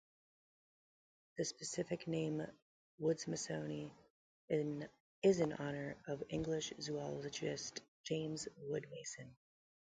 [1.37, 2.41] The specific name,
[2.99, 3.91] "woodmasoni",
[4.49, 9.35] is in honor of English zoologist James Wood-Mason.